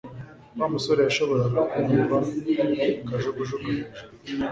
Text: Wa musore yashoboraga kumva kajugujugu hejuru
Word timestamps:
Wa 0.59 0.67
musore 0.73 0.99
yashoboraga 1.03 1.61
kumva 1.71 2.13
kajugujugu 3.07 3.67
hejuru 3.77 4.01